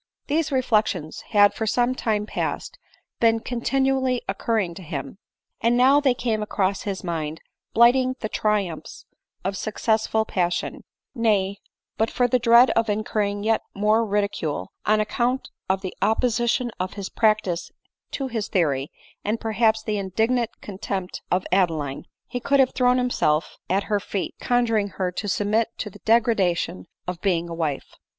These 0.25 0.51
reflections 0.51 1.21
had 1.29 1.53
for 1.53 1.67
some 1.67 1.93
time 1.93 2.25
past 2.25 2.79
been 3.19 3.39
continually 3.39 4.23
occurring 4.27 4.73
to 4.73 4.81
him, 4.81 5.19
and 5.61 5.77
now 5.77 5.99
they 5.99 6.15
came 6.15 6.41
across 6.41 6.81
his 6.89 7.03
mind 7.03 7.39
blighting 7.75 8.15
the 8.19 8.27
tri 8.27 8.63
umphs 8.65 9.05
of 9.45 9.55
successful 9.55 10.25
passion; 10.25 10.83
nay, 11.13 11.59
but 11.99 12.09
for 12.09 12.27
the 12.27 12.39
dread 12.39 12.71
of 12.71 12.89
incurring 12.89 13.43
yet 13.43 13.61
more 13.75 14.03
ridicule, 14.03 14.71
on 14.87 14.99
account 14.99 15.51
of 15.69 15.81
the 15.81 15.93
opposition 16.01 16.71
of 16.79 16.93
his 16.93 17.09
practice 17.11 17.69
to 18.09 18.27
his 18.27 18.47
theory, 18.47 18.89
and 19.23 19.39
perhaps 19.39 19.83
the 19.83 19.97
indignant 19.99 20.49
contempt 20.61 21.21
of 21.29 21.45
Adeline, 21.51 22.05
he 22.27 22.39
could 22.39 22.59
have 22.59 22.73
thrown 22.73 22.97
himself 22.97 23.59
at 23.69 23.83
ADELINE 23.83 23.83
MOWBRAY. 23.83 23.89
45 23.89 23.89
her 23.89 23.99
feet, 23.99 24.35
conjuring 24.41 24.87
her 24.97 25.11
to 25.11 25.27
submit 25.27 25.67
to 25.77 25.91
the 25.91 25.99
degradation 25.99 26.87
of 27.05 27.21
being 27.21 27.47
a 27.47 27.53
wife. 27.53 27.85